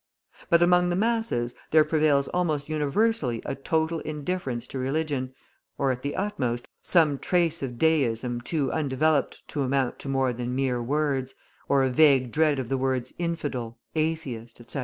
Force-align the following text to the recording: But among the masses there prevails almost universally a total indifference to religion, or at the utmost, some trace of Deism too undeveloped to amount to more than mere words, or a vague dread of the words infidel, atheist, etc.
But 0.49 0.63
among 0.63 0.89
the 0.89 0.95
masses 0.95 1.53
there 1.69 1.83
prevails 1.85 2.27
almost 2.29 2.67
universally 2.67 3.39
a 3.45 3.53
total 3.53 3.99
indifference 3.99 4.65
to 4.65 4.79
religion, 4.79 5.35
or 5.77 5.91
at 5.91 6.01
the 6.01 6.15
utmost, 6.15 6.67
some 6.81 7.19
trace 7.19 7.61
of 7.61 7.77
Deism 7.77 8.41
too 8.43 8.71
undeveloped 8.71 9.47
to 9.49 9.61
amount 9.61 9.99
to 9.99 10.09
more 10.09 10.33
than 10.33 10.55
mere 10.55 10.81
words, 10.81 11.35
or 11.69 11.83
a 11.83 11.91
vague 11.91 12.31
dread 12.31 12.57
of 12.57 12.67
the 12.67 12.79
words 12.79 13.13
infidel, 13.19 13.77
atheist, 13.93 14.59
etc. 14.59 14.79